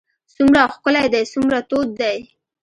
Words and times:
څومره 0.35 0.61
ښکلی 0.75 1.07
دی 1.13 1.23
څومره 1.33 1.59
تود 1.69 1.89
دی. 1.99 2.17